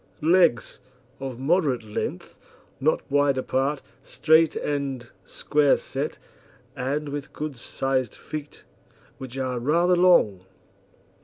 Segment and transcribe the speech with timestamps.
[0.23, 0.79] LEGS
[1.19, 2.35] Of moderate length,
[2.79, 6.17] not wide apart, straight and square set,
[6.75, 8.63] and with good sized feet,
[9.19, 10.43] which are rather long.